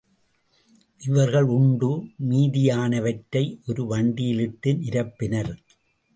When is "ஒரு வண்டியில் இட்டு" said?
3.67-4.73